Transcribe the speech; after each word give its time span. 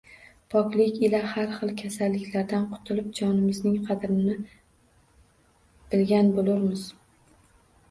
Poklik 0.51 0.95
ila 1.07 1.19
har 1.33 1.51
xil 1.57 1.73
kasallardan 1.81 2.65
qutulub, 2.71 3.13
jonimizning 3.21 3.77
qadrini 3.91 4.35
bilgan 5.93 6.35
bo’lurmiz 6.41 6.91